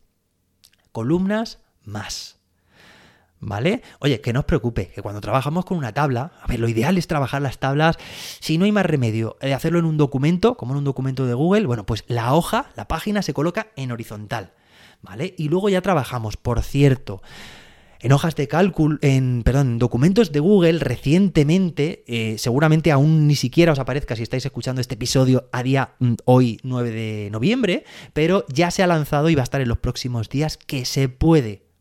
columnas 0.91 1.59
más. 1.83 2.42
¿Vale? 3.45 3.81
Oye, 3.99 4.21
que 4.21 4.31
no 4.31 4.39
os 4.39 4.45
preocupe, 4.45 4.87
que 4.87 5.01
cuando 5.01 5.19
trabajamos 5.19 5.65
con 5.65 5.77
una 5.77 5.93
tabla, 5.93 6.31
a 6.41 6.47
ver, 6.47 6.61
lo 6.61 6.69
ideal 6.69 6.97
es 6.97 7.07
trabajar 7.07 7.41
las 7.41 7.59
tablas, 7.59 7.97
si 8.39 8.57
no 8.57 8.63
hay 8.63 8.71
más 8.71 8.85
remedio, 8.85 9.35
de 9.41 9.53
hacerlo 9.53 9.79
en 9.79 9.85
un 9.85 9.97
documento, 9.97 10.55
como 10.55 10.71
en 10.73 10.77
un 10.77 10.83
documento 10.85 11.25
de 11.25 11.33
Google, 11.33 11.65
bueno, 11.65 11.85
pues 11.85 12.05
la 12.07 12.33
hoja, 12.33 12.67
la 12.75 12.87
página 12.87 13.21
se 13.21 13.33
coloca 13.33 13.67
en 13.75 13.91
horizontal, 13.91 14.53
¿vale? 15.01 15.35
Y 15.37 15.49
luego 15.49 15.67
ya 15.67 15.81
trabajamos, 15.81 16.37
por 16.37 16.61
cierto, 16.61 17.21
en 17.99 18.13
hojas 18.13 18.35
de 18.37 18.47
cálculo, 18.47 18.97
en, 19.01 19.43
perdón, 19.43 19.77
documentos 19.77 20.31
de 20.31 20.39
Google 20.39 20.79
recientemente, 20.79 22.05
eh, 22.07 22.37
seguramente 22.37 22.91
aún 22.91 23.27
ni 23.27 23.35
siquiera 23.35 23.73
os 23.73 23.79
aparezca 23.79 24.15
si 24.15 24.23
estáis 24.23 24.45
escuchando 24.45 24.79
este 24.79 24.95
episodio 24.95 25.49
a 25.51 25.63
día 25.63 25.95
mm, 25.99 26.13
hoy 26.23 26.59
9 26.63 26.91
de 26.91 27.29
noviembre, 27.29 27.83
pero 28.13 28.45
ya 28.47 28.71
se 28.71 28.83
ha 28.83 28.87
lanzado 28.87 29.29
y 29.29 29.35
va 29.35 29.41
a 29.41 29.43
estar 29.43 29.59
en 29.59 29.67
los 29.67 29.79
próximos 29.79 30.29
días 30.29 30.55
que 30.55 30.85
se 30.85 31.09
puede 31.09 31.72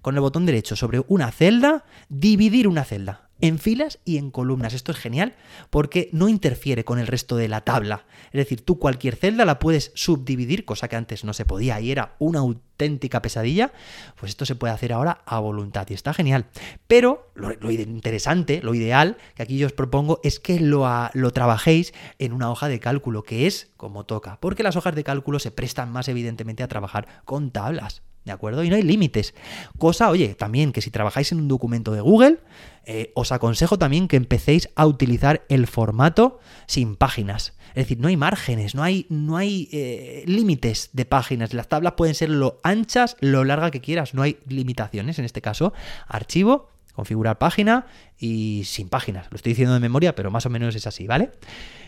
con 0.00 0.14
el 0.14 0.20
botón 0.20 0.46
derecho 0.46 0.76
sobre 0.76 1.02
una 1.08 1.30
celda 1.30 1.84
dividir 2.08 2.68
una 2.68 2.84
celda 2.84 3.28
en 3.40 3.58
filas 3.58 3.98
y 4.04 4.18
en 4.18 4.30
columnas. 4.30 4.74
Esto 4.74 4.92
es 4.92 4.98
genial 4.98 5.34
porque 5.70 6.10
no 6.12 6.28
interfiere 6.28 6.84
con 6.84 6.98
el 6.98 7.06
resto 7.06 7.36
de 7.36 7.48
la 7.48 7.62
tabla. 7.62 8.04
Es 8.26 8.38
decir, 8.38 8.64
tú 8.64 8.78
cualquier 8.78 9.16
celda 9.16 9.44
la 9.44 9.58
puedes 9.58 9.92
subdividir, 9.94 10.64
cosa 10.64 10.88
que 10.88 10.96
antes 10.96 11.24
no 11.24 11.32
se 11.32 11.44
podía 11.44 11.80
y 11.80 11.90
era 11.90 12.16
una 12.18 12.40
auténtica 12.40 13.22
pesadilla. 13.22 13.72
Pues 14.18 14.30
esto 14.30 14.44
se 14.44 14.54
puede 14.54 14.72
hacer 14.72 14.92
ahora 14.92 15.22
a 15.24 15.38
voluntad 15.38 15.86
y 15.88 15.94
está 15.94 16.12
genial. 16.14 16.46
Pero 16.86 17.30
lo, 17.34 17.70
interesante, 17.70 18.60
lo 18.62 18.74
ideal 18.74 19.16
que 19.34 19.42
aquí 19.42 19.58
yo 19.58 19.66
os 19.66 19.72
propongo 19.72 20.20
es 20.22 20.40
que 20.40 20.60
lo, 20.60 20.86
lo 21.14 21.32
trabajéis 21.32 21.94
en 22.18 22.32
una 22.32 22.50
hoja 22.50 22.68
de 22.68 22.80
cálculo, 22.80 23.22
que 23.22 23.46
es 23.46 23.70
como 23.76 24.04
toca, 24.04 24.38
porque 24.40 24.62
las 24.62 24.76
hojas 24.76 24.94
de 24.94 25.04
cálculo 25.04 25.38
se 25.38 25.50
prestan 25.50 25.92
más 25.92 26.08
evidentemente 26.08 26.62
a 26.62 26.68
trabajar 26.68 27.22
con 27.24 27.50
tablas. 27.50 28.02
¿De 28.28 28.32
acuerdo? 28.32 28.62
Y 28.62 28.68
no 28.68 28.76
hay 28.76 28.82
límites. 28.82 29.34
Cosa, 29.78 30.10
oye, 30.10 30.34
también 30.34 30.72
que 30.72 30.82
si 30.82 30.90
trabajáis 30.90 31.32
en 31.32 31.38
un 31.38 31.48
documento 31.48 31.92
de 31.92 32.02
Google, 32.02 32.40
eh, 32.84 33.10
os 33.14 33.32
aconsejo 33.32 33.78
también 33.78 34.06
que 34.06 34.16
empecéis 34.16 34.68
a 34.74 34.84
utilizar 34.84 35.46
el 35.48 35.66
formato 35.66 36.38
sin 36.66 36.94
páginas. 36.94 37.54
Es 37.70 37.86
decir, 37.86 37.98
no 38.00 38.08
hay 38.08 38.18
márgenes, 38.18 38.74
no 38.74 38.82
hay, 38.82 39.06
no 39.08 39.38
hay 39.38 39.70
eh, 39.72 40.24
límites 40.26 40.90
de 40.92 41.06
páginas. 41.06 41.54
Las 41.54 41.68
tablas 41.68 41.94
pueden 41.96 42.14
ser 42.14 42.28
lo 42.28 42.60
anchas, 42.64 43.16
lo 43.20 43.44
larga 43.44 43.70
que 43.70 43.80
quieras, 43.80 44.12
no 44.12 44.20
hay 44.20 44.36
limitaciones. 44.46 45.18
En 45.18 45.24
este 45.24 45.40
caso, 45.40 45.72
archivo, 46.06 46.68
configurar 46.98 47.38
página 47.38 47.86
y 48.18 48.62
sin 48.64 48.88
páginas. 48.88 49.28
Lo 49.30 49.36
estoy 49.36 49.52
diciendo 49.52 49.72
de 49.72 49.78
memoria, 49.78 50.16
pero 50.16 50.32
más 50.32 50.46
o 50.46 50.50
menos 50.50 50.74
es 50.74 50.84
así, 50.84 51.06
¿vale? 51.06 51.30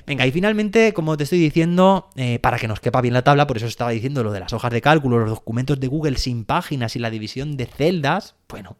Venga, 0.07 0.25
y 0.25 0.31
finalmente, 0.31 0.93
como 0.93 1.17
te 1.17 1.25
estoy 1.25 1.40
diciendo, 1.40 2.11
eh, 2.14 2.38
para 2.38 2.61
que 2.61 2.69
nos 2.69 2.79
quepa 2.79 3.00
bien 3.00 3.14
la 3.14 3.25
tabla, 3.25 3.49
por 3.49 3.57
eso 3.57 3.67
estaba 3.67 3.90
diciendo 3.90 4.23
lo 4.23 4.31
de 4.31 4.38
las 4.38 4.52
hojas 4.52 4.71
de 4.71 4.81
cálculo, 4.81 5.19
los 5.19 5.31
documentos 5.31 5.81
de 5.81 5.88
Google 5.88 6.17
sin 6.17 6.45
páginas 6.45 6.95
y 6.95 7.00
la 7.00 7.11
división 7.11 7.57
de 7.57 7.67
celdas, 7.67 8.37
bueno, 8.49 8.76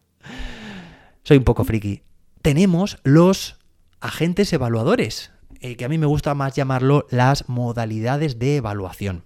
soy 1.25 1.37
un 1.37 1.42
poco 1.42 1.64
friki. 1.64 2.02
Tenemos 2.42 2.99
los 3.02 3.58
agentes 4.00 4.52
evaluadores, 4.52 5.32
eh, 5.60 5.75
que 5.75 5.84
a 5.84 5.88
mí 5.88 5.99
me 5.99 6.06
gusta 6.06 6.37
más 6.37 6.54
llamarlo 6.54 7.08
las 7.10 7.49
modalidades 7.49 8.38
de 8.38 8.54
evaluación. 8.54 9.25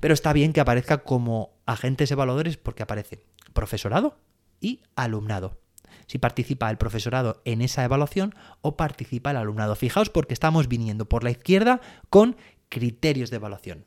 Pero 0.00 0.14
está 0.14 0.32
bien 0.32 0.54
que 0.54 0.62
aparezca 0.62 1.04
como 1.04 1.50
agentes 1.66 2.10
evaluadores 2.10 2.56
porque 2.56 2.82
aparece 2.82 3.26
profesorado 3.52 4.16
y 4.58 4.80
alumnado. 4.96 5.58
Si 6.06 6.18
participa 6.18 6.70
el 6.70 6.78
profesorado 6.78 7.42
en 7.44 7.62
esa 7.62 7.84
evaluación 7.84 8.34
o 8.60 8.76
participa 8.76 9.30
el 9.30 9.36
alumnado. 9.36 9.74
Fijaos 9.74 10.10
porque 10.10 10.34
estamos 10.34 10.68
viniendo 10.68 11.08
por 11.08 11.24
la 11.24 11.30
izquierda 11.30 11.80
con 12.10 12.36
criterios 12.68 13.30
de 13.30 13.36
evaluación. 13.36 13.84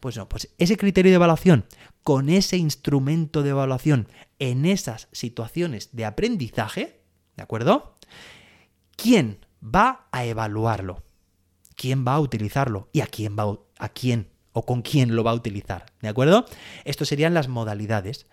Pues 0.00 0.16
no, 0.16 0.28
pues 0.28 0.48
ese 0.58 0.76
criterio 0.76 1.10
de 1.10 1.16
evaluación, 1.16 1.64
con 2.02 2.28
ese 2.28 2.56
instrumento 2.56 3.42
de 3.42 3.50
evaluación 3.50 4.08
en 4.38 4.66
esas 4.66 5.08
situaciones 5.12 5.90
de 5.92 6.04
aprendizaje, 6.04 7.00
¿de 7.36 7.42
acuerdo? 7.42 7.96
¿Quién 8.96 9.44
va 9.62 10.08
a 10.10 10.24
evaluarlo? 10.24 11.02
¿Quién 11.76 12.04
va 12.06 12.14
a 12.14 12.20
utilizarlo? 12.20 12.88
¿Y 12.92 13.00
a 13.00 13.06
quién 13.06 13.36
va 13.38 13.56
a 13.78 13.88
quién 13.90 14.28
o 14.52 14.64
con 14.64 14.82
quién 14.82 15.14
lo 15.14 15.22
va 15.22 15.30
a 15.30 15.34
utilizar? 15.34 15.86
¿De 16.00 16.08
acuerdo? 16.08 16.44
Estos 16.84 17.08
serían 17.08 17.34
las 17.34 17.48
modalidades. 17.48 18.26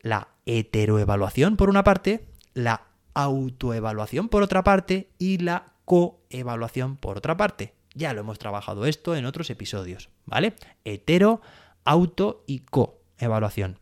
La 0.00 0.28
heteroevaluación 0.46 1.56
por 1.56 1.70
una 1.70 1.84
parte, 1.84 2.28
la 2.58 2.82
autoevaluación 3.14 4.28
por 4.28 4.42
otra 4.42 4.64
parte 4.64 5.10
y 5.18 5.38
la 5.38 5.72
coevaluación 5.84 6.96
por 6.96 7.16
otra 7.16 7.36
parte. 7.36 7.74
Ya 7.94 8.12
lo 8.12 8.20
hemos 8.20 8.38
trabajado 8.38 8.84
esto 8.86 9.16
en 9.16 9.24
otros 9.24 9.50
episodios, 9.50 10.10
¿vale? 10.26 10.54
Hetero, 10.84 11.40
auto 11.84 12.44
y 12.46 12.60
coevaluación. 12.60 13.78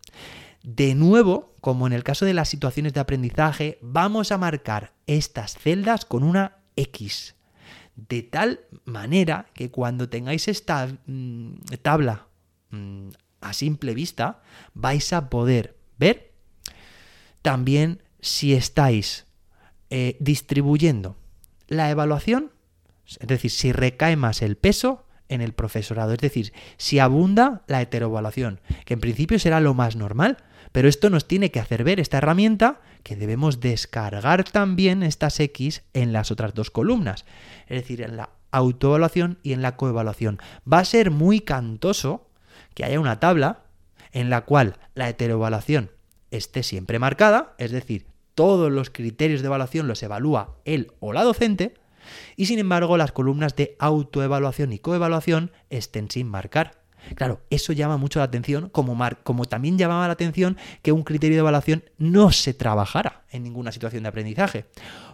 De 0.62 0.94
nuevo, 0.94 1.54
como 1.60 1.86
en 1.86 1.92
el 1.92 2.04
caso 2.04 2.24
de 2.24 2.34
las 2.34 2.48
situaciones 2.48 2.92
de 2.92 3.00
aprendizaje, 3.00 3.78
vamos 3.82 4.30
a 4.30 4.38
marcar 4.38 4.92
estas 5.06 5.54
celdas 5.54 6.04
con 6.04 6.22
una 6.22 6.58
X. 6.76 7.34
De 7.94 8.22
tal 8.22 8.60
manera 8.84 9.46
que 9.54 9.70
cuando 9.70 10.08
tengáis 10.08 10.48
esta 10.48 10.88
mm, 11.06 11.54
tabla 11.82 12.26
mm, 12.70 13.08
a 13.40 13.52
simple 13.52 13.94
vista, 13.94 14.42
vais 14.74 15.12
a 15.12 15.30
poder 15.30 15.76
ver 15.98 16.32
también 17.42 18.02
si 18.20 18.54
estáis 18.54 19.26
eh, 19.90 20.16
distribuyendo 20.20 21.16
la 21.68 21.90
evaluación 21.90 22.50
es 23.06 23.26
decir, 23.26 23.50
si 23.50 23.72
recae 23.72 24.16
más 24.16 24.42
el 24.42 24.56
peso 24.56 25.04
en 25.28 25.40
el 25.40 25.52
profesorado, 25.52 26.12
es 26.12 26.18
decir, 26.18 26.52
si 26.76 26.98
abunda 26.98 27.62
la 27.66 27.82
heteroevaluación, 27.82 28.60
que 28.84 28.94
en 28.94 29.00
principio 29.00 29.38
será 29.38 29.60
lo 29.60 29.74
más 29.74 29.96
normal, 29.96 30.38
pero 30.72 30.88
esto 30.88 31.10
nos 31.10 31.26
tiene 31.26 31.50
que 31.50 31.60
hacer 31.60 31.84
ver 31.84 32.00
esta 32.00 32.18
herramienta 32.18 32.80
que 33.02 33.16
debemos 33.16 33.60
descargar 33.60 34.44
también 34.44 35.02
estas 35.02 35.40
X 35.40 35.82
en 35.94 36.12
las 36.12 36.30
otras 36.30 36.54
dos 36.54 36.70
columnas, 36.70 37.24
es 37.66 37.80
decir, 37.80 38.02
en 38.02 38.16
la 38.16 38.30
autoevaluación 38.50 39.38
y 39.42 39.52
en 39.52 39.62
la 39.62 39.76
coevaluación. 39.76 40.38
Va 40.70 40.80
a 40.80 40.84
ser 40.84 41.10
muy 41.10 41.40
cantoso 41.40 42.28
que 42.74 42.84
haya 42.84 43.00
una 43.00 43.20
tabla 43.20 43.64
en 44.12 44.30
la 44.30 44.42
cual 44.42 44.78
la 44.94 45.08
heteroevaluación 45.08 45.90
esté 46.30 46.62
siempre 46.62 46.98
marcada, 46.98 47.54
es 47.58 47.70
decir, 47.70 48.06
todos 48.34 48.70
los 48.70 48.90
criterios 48.90 49.40
de 49.40 49.46
evaluación 49.46 49.88
los 49.88 50.02
evalúa 50.02 50.56
él 50.64 50.92
o 51.00 51.12
la 51.12 51.24
docente, 51.24 51.74
y 52.36 52.46
sin 52.46 52.58
embargo 52.58 52.96
las 52.96 53.12
columnas 53.12 53.56
de 53.56 53.76
autoevaluación 53.78 54.72
y 54.72 54.78
coevaluación 54.78 55.50
estén 55.70 56.10
sin 56.10 56.28
marcar. 56.28 56.82
Claro, 57.14 57.40
eso 57.50 57.72
llama 57.72 57.96
mucho 57.96 58.18
la 58.18 58.24
atención, 58.24 58.68
como, 58.68 58.98
como 59.22 59.44
también 59.44 59.78
llamaba 59.78 60.06
la 60.06 60.12
atención 60.12 60.56
que 60.82 60.92
un 60.92 61.02
criterio 61.02 61.36
de 61.36 61.40
evaluación 61.40 61.84
no 61.98 62.32
se 62.32 62.52
trabajara 62.52 63.24
en 63.30 63.44
ninguna 63.44 63.72
situación 63.72 64.02
de 64.02 64.08
aprendizaje. 64.08 64.66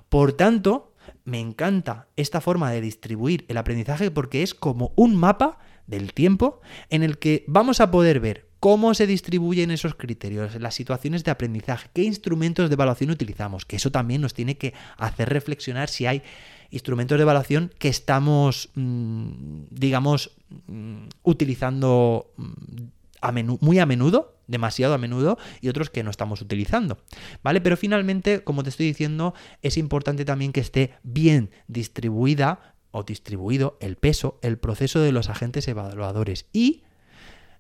Por 0.09 0.33
tanto, 0.33 0.95
me 1.25 1.39
encanta 1.39 2.09
esta 2.17 2.41
forma 2.41 2.71
de 2.71 2.81
distribuir 2.81 3.45
el 3.49 3.59
aprendizaje 3.59 4.11
porque 4.11 4.43
es 4.43 4.55
como 4.55 4.93
un 4.97 5.17
mapa 5.17 5.59
del 5.87 6.13
tiempo 6.15 6.61
en 6.91 7.03
el 7.03 7.19
que 7.19 7.45
vamos 7.47 7.81
a 7.81 7.91
poder 7.91 8.21
ver 8.21 8.52
cómo 8.63 8.95
se 8.95 9.09
distribuyen 9.09 9.73
esos 9.73 9.97
criterios, 9.97 10.55
las 10.61 10.77
situaciones 10.77 11.25
de 11.25 11.33
aprendizaje, 11.33 11.89
qué 11.93 12.05
instrumentos 12.05 12.71
de 12.71 12.75
evaluación 12.75 13.11
utilizamos, 13.11 13.65
que 13.67 13.75
eso 13.75 13.91
también 13.91 14.21
nos 14.21 14.35
tiene 14.35 14.57
que 14.57 14.73
hacer 14.99 15.31
reflexionar 15.31 15.89
si 15.89 16.07
hay 16.07 16.23
instrumentos 16.71 17.19
de 17.19 17.23
evaluación 17.23 17.73
que 17.81 17.89
estamos, 17.89 18.71
mm, 18.77 19.65
digamos, 19.69 20.37
mm, 20.69 21.09
utilizando 21.25 22.33
mm, 22.37 23.57
muy 23.61 23.81
a 23.81 23.85
menudo, 23.87 24.37
demasiado 24.47 24.95
a 24.95 24.99
menudo, 24.99 25.39
y 25.61 25.69
otros 25.69 25.91
que 25.91 26.05
no 26.05 26.13
estamos 26.13 26.41
utilizando. 26.41 26.99
¿Vale? 27.43 27.61
Pero 27.61 27.77
finalmente, 27.77 28.45
como 28.45 28.63
te 28.63 28.69
estoy 28.69 28.87
diciendo, 28.87 29.35
es 29.63 29.77
importante 29.77 30.25
también 30.25 30.53
que 30.53 30.61
esté 30.61 30.93
bien 31.03 31.51
distribuida 31.67 32.77
o 32.93 33.03
distribuido 33.03 33.77
el 33.81 33.97
peso, 33.97 34.39
el 34.41 34.57
proceso 34.57 35.01
de 35.01 35.11
los 35.11 35.29
agentes 35.31 35.67
evaluadores 35.67 36.47
y 36.53 36.85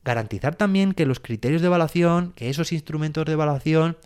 garantizar 0.05 0.55
también 0.57 0.93
que 0.93 1.07
los 1.07 1.21
criterios 1.21 1.61
de 1.61 1.69
evaluación, 1.69 2.33
que 2.33 2.51
esos 2.51 2.73
instrumentos 2.73 3.25
de 3.25 3.33
evaluación 3.33 3.97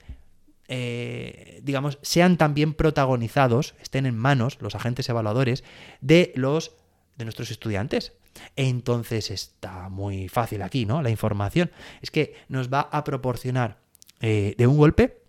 eh, 0.69 1.61
digamos, 1.63 1.99
sean 2.03 2.37
también 2.37 2.75
protagonizados, 2.75 3.75
estén 3.81 4.07
en 4.07 4.17
manos 4.17 4.59
los 4.61 4.75
agentes 4.75 5.09
evaluadores 5.09 5.63
de 6.01 6.33
los 6.35 6.73
de 7.17 7.25
nuestros 7.25 7.51
estudiantes. 7.51 8.13
Entonces 8.57 9.31
está 9.31 9.89
muy 9.89 10.29
fácil 10.29 10.63
aquí, 10.63 10.85
¿no? 10.85 11.03
La 11.03 11.11
información 11.11 11.71
es 12.03 12.11
que 12.11 12.35
nos 12.49 12.71
va 12.71 12.81
a 12.81 13.05
proporcionar 13.05 13.79
eh, 14.21 14.55
de 14.59 14.67
un 14.67 14.77
golpe 14.77 15.23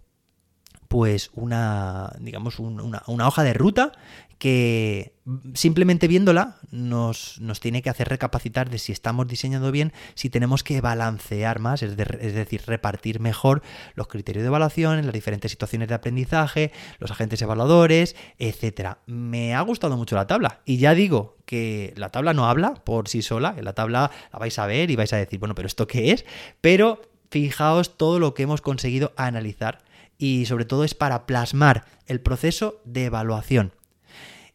pues 0.87 1.31
una, 1.33 2.13
digamos, 2.19 2.59
una, 2.59 3.03
una, 3.07 3.27
hoja 3.27 3.43
de 3.43 3.53
ruta 3.53 3.91
que 4.37 5.15
simplemente 5.55 6.07
viéndola 6.07 6.57
nos, 6.69 7.39
nos, 7.41 7.59
tiene 7.59 7.81
que 7.81 7.89
hacer 7.89 8.07
recapacitar 8.07 8.69
de 8.69 8.77
si 8.77 8.91
estamos 8.91 9.27
diseñando 9.27 9.71
bien, 9.71 9.93
si 10.13 10.29
tenemos 10.29 10.63
que 10.63 10.79
balancear 10.79 11.59
más, 11.59 11.81
es, 11.81 11.97
decir, 11.97 12.61
repartir 12.67 13.19
mejor 13.19 13.63
los 13.95 14.07
criterios 14.07 14.43
de 14.43 14.47
evaluación 14.47 15.03
las 15.05 15.13
diferentes 15.13 15.51
situaciones 15.51 15.87
de 15.87 15.95
aprendizaje, 15.95 16.71
los 16.99 17.11
agentes 17.11 17.41
evaluadores, 17.41 18.15
etc. 18.37 18.97
Me 19.07 19.55
ha 19.55 19.61
gustado 19.61 19.97
mucho 19.97 20.15
la 20.15 20.27
tabla 20.27 20.61
y 20.65 20.77
ya 20.77 20.93
digo 20.93 21.37
que 21.45 21.93
la 21.97 22.09
tabla 22.09 22.33
no 22.33 22.47
habla 22.47 22.75
por 22.75 23.07
sí 23.07 23.21
sola, 23.21 23.55
en 23.57 23.65
la 23.65 23.73
tabla 23.73 24.11
la 24.31 24.39
vais 24.39 24.57
a 24.59 24.67
ver 24.67 24.91
y 24.91 24.95
vais 24.95 25.13
a 25.13 25.17
decir, 25.17 25.39
bueno, 25.39 25.55
pero 25.55 25.67
¿esto 25.67 25.87
qué 25.87 26.11
es? 26.11 26.25
Pero 26.61 27.01
fijaos 27.29 27.97
todo 27.97 28.19
lo 28.19 28.33
que 28.33 28.43
hemos 28.43 28.61
conseguido 28.61 29.13
analizar 29.17 29.79
y 30.17 30.45
sobre 30.45 30.65
todo 30.65 30.83
es 30.83 30.93
para 30.93 31.25
plasmar 31.25 31.85
el 32.05 32.21
proceso 32.21 32.81
de 32.85 33.05
evaluación 33.05 33.73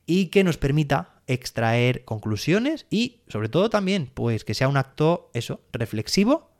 y 0.06 0.26
que 0.26 0.44
nos 0.44 0.58
permita 0.58 1.22
extraer 1.26 2.04
conclusiones 2.04 2.86
y 2.90 3.20
sobre 3.28 3.48
todo 3.48 3.70
también 3.70 4.10
pues 4.12 4.44
que 4.44 4.54
sea 4.54 4.68
un 4.68 4.76
acto 4.76 5.30
eso 5.34 5.60
reflexivo 5.72 6.50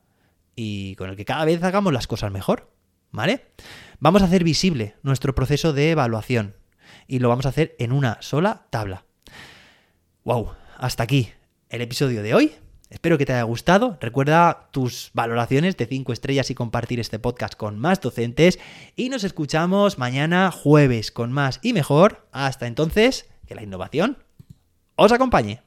y 0.54 0.94
con 0.96 1.10
el 1.10 1.16
que 1.16 1.24
cada 1.24 1.44
vez 1.44 1.62
hagamos 1.62 1.92
las 1.92 2.06
cosas 2.06 2.30
mejor, 2.30 2.70
¿vale? 3.10 3.46
Vamos 3.98 4.22
a 4.22 4.26
hacer 4.26 4.44
visible 4.44 4.96
nuestro 5.02 5.34
proceso 5.34 5.72
de 5.72 5.90
evaluación 5.90 6.56
y 7.06 7.18
lo 7.18 7.28
vamos 7.28 7.46
a 7.46 7.50
hacer 7.50 7.74
en 7.78 7.92
una 7.92 8.18
sola 8.20 8.66
tabla. 8.70 9.04
Wow, 10.24 10.52
hasta 10.78 11.02
aquí 11.02 11.30
el 11.68 11.80
episodio 11.80 12.22
de 12.22 12.34
hoy. 12.34 12.52
Espero 12.92 13.16
que 13.16 13.24
te 13.24 13.33
haya 13.33 13.42
gustado. 13.44 13.96
Recuerda 14.02 14.68
tus 14.70 15.12
valoraciones 15.14 15.78
de 15.78 15.87
5 15.87 16.12
estrellas 16.12 16.50
y 16.50 16.55
compartir 16.55 17.00
este 17.00 17.18
podcast 17.18 17.55
con 17.55 17.78
más 17.78 18.02
docentes. 18.02 18.59
Y 18.96 19.09
nos 19.09 19.24
escuchamos 19.24 19.96
mañana 19.96 20.50
jueves 20.50 21.11
con 21.11 21.33
más 21.33 21.59
y 21.62 21.72
mejor. 21.72 22.28
Hasta 22.33 22.66
entonces, 22.66 23.31
que 23.46 23.55
la 23.55 23.62
innovación 23.62 24.18
os 24.94 25.11
acompañe. 25.11 25.62